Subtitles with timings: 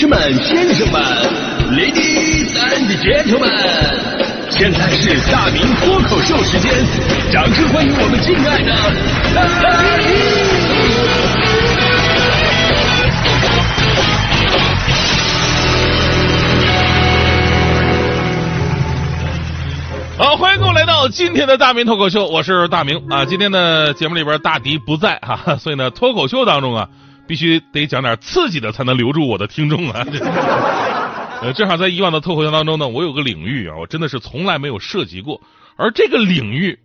[0.00, 0.98] 士们、先生们
[1.72, 3.52] ，Ladies and Gentlemen，
[4.48, 6.72] 现在是大明脱口秀时间，
[7.30, 8.72] 掌声欢迎我们敬爱的
[9.34, 10.08] 大明！
[20.16, 23.26] 好，欢迎各位来到今天的大明脱口秀，我是大明啊。
[23.26, 26.88] 今天的节目里边，大迪不在哈、所以呢，脱口秀当中啊。
[27.30, 30.04] 必须得讲点刺激的，才能留住我的听众啊！
[31.40, 35.40] 呃，正好在以往的脱口秀当中呢，我有个领域啊，我真的是从来没有涉及过，
[35.76, 36.80] 而这个领域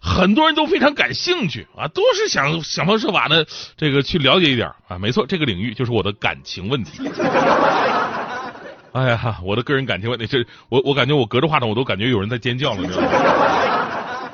[0.00, 3.46] 很多人都非常感兴趣啊，都是想想方设法的
[3.76, 4.98] 这个去了解一点啊。
[4.98, 7.08] 没错，这个领域就是我的感情问题。
[8.94, 13.08] 哎呀，我的个人感情问题，这我我感觉我隔着话筒我都感觉有人在尖叫了，你知道吗？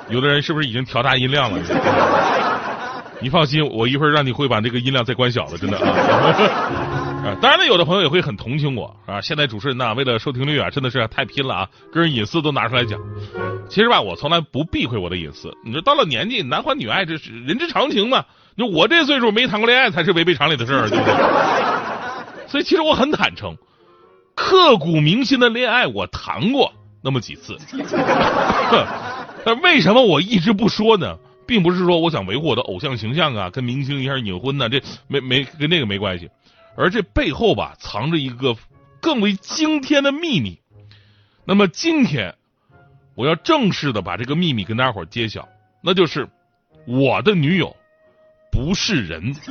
[0.09, 1.59] 有的人是不是已经调大音量了？
[3.21, 5.89] 你放心，我一会儿让你会把这个音量再关小了，真的啊！
[7.25, 9.21] 啊，当然了，有的朋友也会很同情我啊。
[9.21, 12.99] 现在主持人呢，为了收听率啊，真的是太拼了啊，个人隐私都拿出来讲。
[13.69, 15.51] 其实吧，我从来不避讳我的隐私。
[15.63, 18.25] 你说到了年纪，男欢女爱这是人之常情嘛。
[18.57, 21.13] 就我这岁数没谈过恋爱，才是违背常理的事儿，对不对？
[22.47, 23.57] 所以其实我很坦诚，
[24.35, 27.57] 刻骨铭心的恋爱我谈过那么几次。
[29.43, 31.17] 但为什么我一直不说呢？
[31.47, 36.29] 并不是说我想维护我的偶像形象啊，跟明星一下隐婚呢，这没没跟那个没关系，
[36.75, 38.55] 而这背后吧藏着一个
[38.99, 40.59] 更为惊天的秘密。
[41.45, 42.35] 那么今天
[43.15, 45.47] 我要正式的把这个秘密跟大家伙揭晓，
[45.81, 46.27] 那就是
[46.87, 47.75] 我的女友
[48.51, 49.33] 不是人。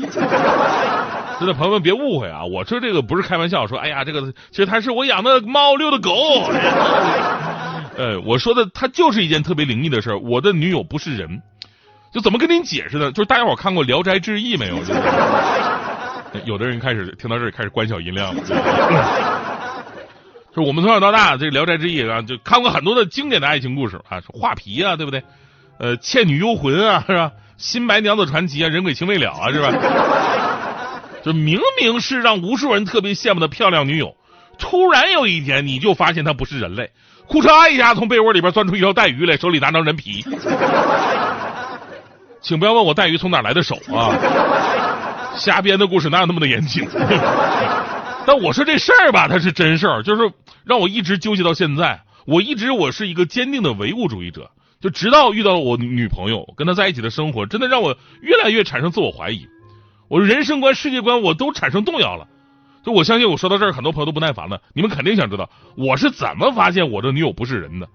[1.40, 6.12] 真的朋友们别误会啊，我说这个不是开玩笑，说哎呀这个其实它是我养的猫遛的狗。
[7.96, 11.42] 呃， 我说的它就是一件特别灵异的事我的女友不是人。
[12.14, 13.10] 就怎么跟您解释呢？
[13.10, 14.78] 就是大家伙看过《聊斋志异》没有？
[16.46, 18.40] 有的人开始听到这里开始关小音量了。
[20.54, 25.24] 就是我们从小到大，这《聊斋志异》啊，就看过很多的经典的爱情故事啊，画皮啊，对不对？
[25.80, 27.32] 呃，《倩女幽魂》啊，是吧？
[27.56, 29.72] 《新白娘子传奇》啊，《人鬼情未了》啊，是吧？
[31.24, 34.14] 就明明是让无数人特别羡慕的漂亮女友，
[34.56, 36.92] 突然有一天你就发现她不是人类，
[37.26, 40.24] 裤嚓一下从被窝里边钻出一条带鱼来，手里拿张人皮。
[42.44, 44.12] 请不要问我带鱼从哪来的手啊！
[45.34, 46.86] 瞎编的故事哪有那么的严谨？
[48.26, 50.30] 但我说这事儿吧，它是真事儿，就是
[50.62, 52.02] 让我一直纠结到现在。
[52.26, 59.48] 我一直我是一个坚定的唯物主义者，就直到遇到了我女朋友，跟她在一起的生活，真的让我越来越产生自我怀疑，
[60.08, 62.26] 我人生观、世界观我都产生动摇了。
[62.84, 67.88] 就我相信，我说到这儿，很多朋友都不耐烦了，你们肯定想知道我是怎么发现我的女友不是人的。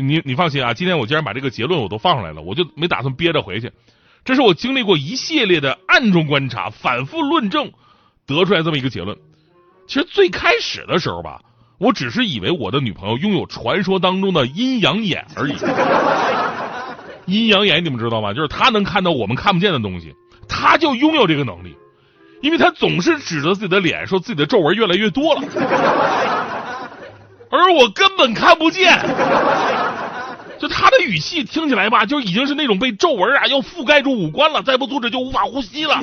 [0.00, 3.70] 你你放心啊，今天我既然把这个结论我都放出来了，我就没打算憋着回去。
[4.24, 7.72] 这是我经历过一系列的暗中观察、反复论证
[8.26, 9.16] 得出来这么一个结论。
[9.86, 11.40] 其实最开始的时候吧，
[11.78, 15.54] 我只是以为我的女朋友拥有传说当中的阴阳眼而已。
[17.26, 18.34] 阴阳眼你们知道吗？
[18.34, 20.14] 就是她能看到我们看不见的东西，
[20.48, 21.74] 她就拥有这个能力，
[22.42, 25.42] 因为她总是指着自己的脸说自己的皱纹越来越多了，
[27.50, 28.92] 而我根本看不见。
[30.60, 35.94] 就他的语气听起来吧，就已经是那种被皱纹啊要覆盖住五官了，再不阻止就无法呼吸了。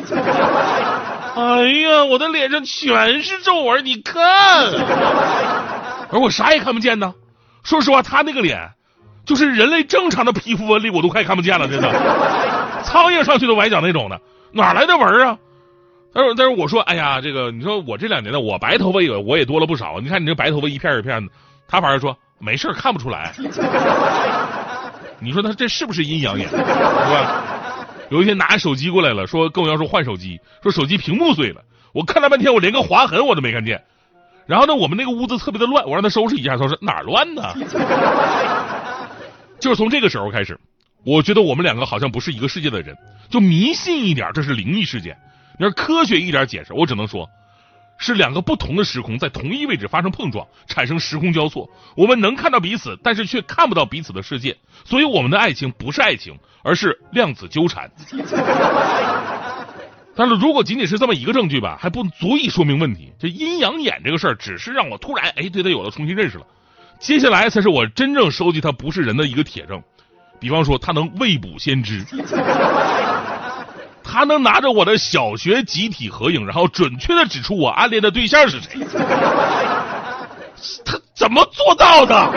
[1.36, 4.24] 哎呀，我的脸上全是皱纹，你看，
[6.12, 7.14] 而我啥也看不见呢。
[7.64, 8.72] 说实话，他那个脸，
[9.26, 11.88] 就是人类正常的皮肤纹理，我都快看不见了，真的。
[12.84, 14.20] 苍蝇上去都崴脚那种的，
[14.52, 15.38] 哪来的纹啊？
[16.14, 20.00] 但是但是我说，哎呀，这个你说我这两年呢，我白头发也我也多了不少。
[20.00, 21.32] 你看你这白头发一片一片的，
[21.68, 23.34] 他反而说没事看不出来。
[25.20, 27.44] 你说他这是不是阴阳眼，是吧？
[28.10, 31.62] 有一天拿手机过来了，说跟我要说换手机，说手机屏幕碎了。
[31.94, 33.84] 我看了半天，我连个划痕我都没看见。
[34.46, 37.44] 然后呢，我们那个屋子特别的乱，我让他收拾一下，他说哪乱呢？
[39.60, 40.58] 就是从这个时候开始，
[41.04, 42.96] 我觉得我们两个好像不是一个世界的人，
[43.30, 45.18] 就迷信一点，这是灵异事件。
[45.60, 47.28] 你要科学一点解释，我只能说。
[47.98, 51.70] 是两个不同的时空在同一位置发生碰撞，产生时空交错。
[51.96, 54.56] 我们能看到彼此，但是却看不到彼此的世界。
[54.86, 57.90] 所以我们的爱情不是爱情，而是量子纠缠。
[60.16, 63.12] 但是如果仅仅是这么一个证据吧，还不足以说明问题。
[63.20, 66.46] 这阴阳眼这个事儿，只是让我突然哎对他有了重新认识了。
[67.00, 69.82] 接下来才是我真正收集他不是人的一个铁证。
[70.40, 72.04] 比方说，他能未卜先知。
[74.10, 78.80] 他能拿着我的小学集体合影，然后准确的指出我暗恋的对象是谁。
[80.86, 82.32] 他怎么做到的？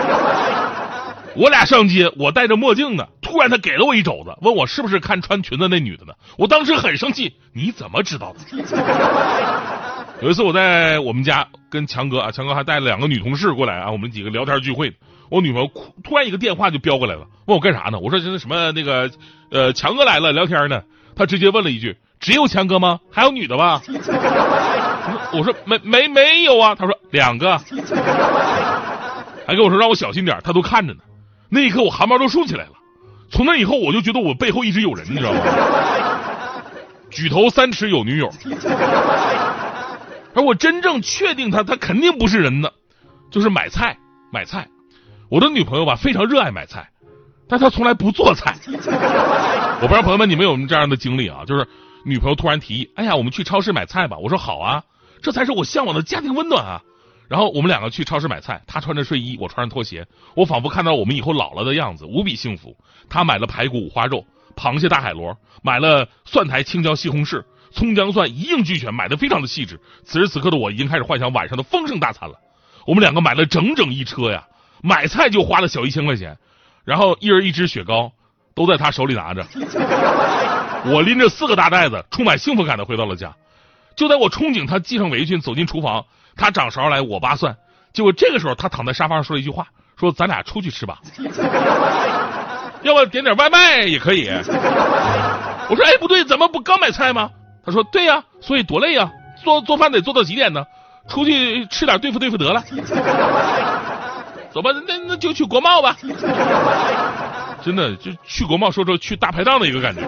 [1.37, 6.13] 我俩上街，我戴着墨镜呢，突然他给了我一肘子，问我是不是看穿裙子那女的呢？
[6.37, 8.41] 我当时很生气，你怎么知道的？
[10.21, 14.93] 有一次我在我们家跟强哥啊，强哥还带了两个女同事过来啊，我们几个聊天聚会。
[15.31, 15.71] 我女朋友
[16.03, 17.99] 突然一个电话就飙过来了，问我干啥呢？
[18.01, 19.09] 我说这是什么那个
[19.53, 20.83] 呃强哥来了聊天呢。
[21.21, 22.99] 她直接问了一句：“只有强哥吗？
[23.13, 23.83] 还有女的吧？”
[25.35, 26.75] 我说没没没有啊。
[26.75, 27.59] 他说两个，
[29.47, 31.01] 还跟我说让我小心点，他都看着呢。
[31.51, 32.71] 那一刻我汗毛都竖起来了。
[33.31, 35.41] 从那以后我就觉得我背后一直有人，你知道吗？
[37.13, 38.33] 举头三尺有女友。
[40.35, 42.71] 而我真正确定他，他肯定不是人呢，
[43.31, 43.99] 就是买菜
[44.33, 44.67] 买菜。
[45.29, 46.89] 我的女朋友吧，非常热爱买菜，
[47.51, 48.57] 但他从来不做菜。
[48.65, 51.45] 我不知道朋友们你们有没有这样的经历啊？
[51.45, 51.67] 就是
[52.05, 54.85] 女朋友突然提议：“哎呀，我们去超市买菜吧。”我说：“好啊，
[55.21, 56.81] 这才是我向往的家庭温暖啊。”
[57.29, 62.77] 然后我们两个去超市买菜，她穿着睡衣，我穿着拖鞋，我仿佛看到我们以后老了的样子，无比幸福。
[63.09, 64.25] 她买了排骨、五花肉、
[64.57, 67.43] 螃蟹、大海螺，买了蒜苔、青椒、西红柿。
[67.73, 69.81] 葱姜蒜一应俱全，买的非常的细致。
[70.05, 72.35] 此时此刻的我已经开始幻想晚上的丰盛大餐了。
[72.85, 74.45] 我们两个买了整整一车呀，
[74.83, 76.37] 买菜就花了小一千块钱，
[76.85, 78.13] 然后一人一支雪糕，
[78.55, 79.47] 都在他手里拿着。
[80.87, 83.33] 我拎着四个大袋子，充满幸福感的回到了家。
[83.97, 86.05] 就在我憧憬他系上围裙走进厨房，
[86.37, 87.57] 他掌勺来我扒蒜。
[87.93, 89.67] 结果这个时候他躺在沙发上说了一句话，
[89.99, 90.99] 说咱俩出去吃吧，
[92.83, 94.29] 要不点点外卖也可以。
[94.29, 97.31] 我说哎不对，咱们不刚买菜吗？
[97.63, 99.13] 他说：“对呀，所以多累呀，
[99.45, 100.65] 做做饭得做到几点呢？
[101.09, 102.63] 出去吃点对付对付得了。
[104.53, 105.97] 走吧，那那就去国贸吧。
[107.63, 110.03] 真的，就去国贸，说说去大排档的一个感觉。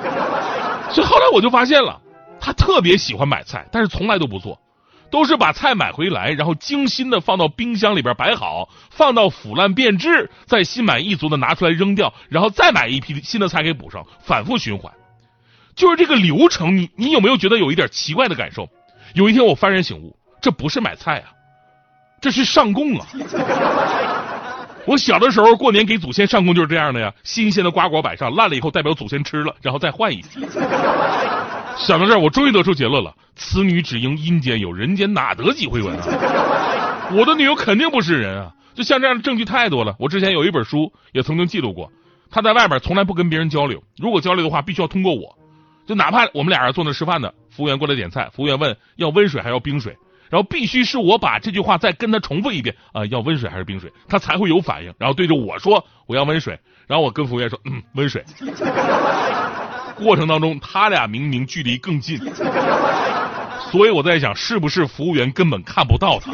[0.91, 2.01] 所以后来我就发现了，
[2.41, 4.59] 他特别喜欢买菜，但是从来都不做，
[5.11, 14.93] 都是把菜买回来，然后精心的放到冰箱里边摆好，放到腐烂变质，再心满意足的拿出来扔掉，然后再买一批新的菜给补上，反复循环。”
[15.77, 18.69] 就是这个流程，你你有没有觉得有一点奇怪的感受？
[19.15, 21.33] 有一天我幡然醒悟，这不是买菜啊，
[22.21, 23.07] 这是上供啊！
[24.87, 30.41] 我小的时候过年给祖先上供就是这样的呀，新鲜的瓜果摆上，烂了以后代表祖先吃了，然后再换一批。
[31.79, 37.09] 想到这儿，我终于得出结论了：此女只应阴间有，人间哪得几回闻啊？
[37.15, 38.53] 我的女友肯定不是人啊！
[38.75, 39.95] 就像这样的证据太多了。
[39.99, 41.91] 我之前有一本书也曾经记录过，
[42.31, 45.37] 她在外边从来不跟别人交流，如果交流的话，必须要通过我。
[45.87, 49.97] 就哪怕我们俩人坐那吃饭呢，服务员过来点菜，服务员问要温水还要冰水，
[50.33, 52.75] 然后必须是我把这句话再跟他重复一遍。
[52.93, 58.25] 啊，要温水还是冰水，他才会有反应，然后对着我说我要温水，然后我跟服务员说嗯温水。
[59.95, 62.19] 过程当中他俩明明距离更近，
[63.71, 66.33] 所以我在想是不是服务员根本看不到他，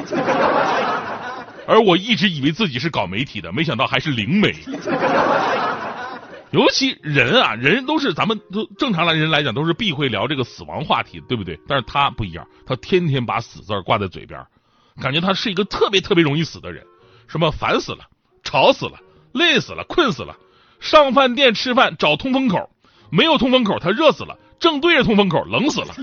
[1.66, 4.54] 而我一直以为自己是搞媒体的，没想到还是灵媒。
[6.50, 11.58] 尤其人啊，人都是咱们都正常来人来讲都是避讳聊这个死亡话题，对不对？
[11.68, 14.42] 但是他不一样，他天天把死字挂在嘴边，
[15.00, 16.84] 感觉他是一个特别特别容易死的人。
[17.26, 17.98] 什么烦死了，
[18.42, 18.98] 吵死了，
[19.32, 20.34] 累死了，困死了。
[20.80, 22.70] 上饭店吃饭找通风口，
[23.10, 25.94] 没有通风口他热死了，正对着通风口冷死了。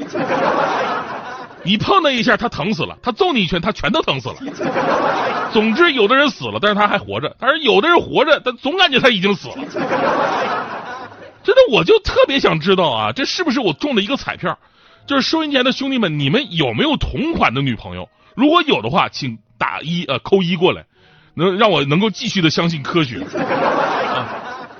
[1.65, 4.35] 你碰他一下，他疼死了；他揍你一拳，他全都疼死了。
[5.51, 9.55] 总之，有的人死了，但是他还活着；但是有的人活着，但总感觉他已经死了。
[11.43, 14.57] 真的，我就特别想知道啊，这是不是我中的一个彩票？
[15.07, 18.07] 就是收音机前的兄弟们，你们有没有同款的女朋友？
[18.35, 20.85] 如果有的话，请打一呃扣一过来，
[21.33, 23.19] 能让我能够继续的相信科学。
[23.19, 24.27] 啊，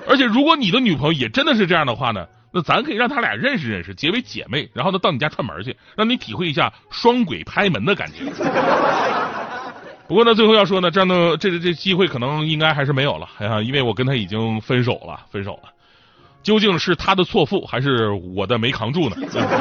[0.08, 2.26] 而且，如果你的女朋友也真的是这样的话呢？
[2.56, 8.24] 那咱可以让他俩认识认识，结为姐妹，然后呢到你家串门去，让你体会一下双鬼拍门的感觉。
[10.08, 15.68] 不过呢，最后要说呢，这样的这这机会可能应该还是没有了，哎呀，因为我跟他已经分手了，分手了。
[16.42, 19.16] 究竟是他的错付，还是我的没扛住呢？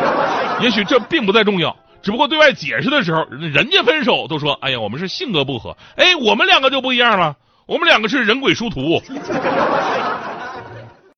[0.63, 7.35] 也许这并不再重要，只不过对外解释的时候，人家分手都说，哎呀，我们是性格不合，哎，我们两个就不一样了，
[7.65, 9.01] 我们两个是人鬼殊途。